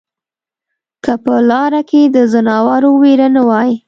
که 1.03 1.13
په 1.23 1.35
لاره 1.49 1.81
کې 1.89 2.01
د 2.15 2.17
ځناورو 2.33 2.89
وېره 3.01 3.27
نه 3.35 3.41
وای 3.49 3.71